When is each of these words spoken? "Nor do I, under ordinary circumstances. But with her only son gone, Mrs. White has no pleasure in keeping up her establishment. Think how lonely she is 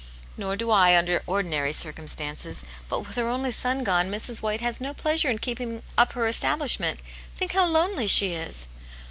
"Nor 0.35 0.55
do 0.55 0.71
I, 0.71 0.97
under 0.97 1.21
ordinary 1.27 1.71
circumstances. 1.71 2.63
But 2.89 3.01
with 3.01 3.17
her 3.17 3.27
only 3.27 3.51
son 3.51 3.83
gone, 3.83 4.09
Mrs. 4.09 4.41
White 4.41 4.59
has 4.59 4.81
no 4.81 4.95
pleasure 4.95 5.29
in 5.29 5.37
keeping 5.37 5.83
up 5.95 6.13
her 6.13 6.25
establishment. 6.27 7.01
Think 7.35 7.51
how 7.51 7.67
lonely 7.67 8.07
she 8.07 8.33
is 8.33 8.67